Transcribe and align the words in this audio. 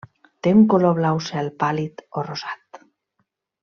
Té 0.45 0.53
un 0.59 0.63
color 0.73 0.95
blau 1.01 1.21
cel 1.27 1.53
pàl·lid 1.65 2.05
o 2.23 2.27
rosat. 2.33 2.85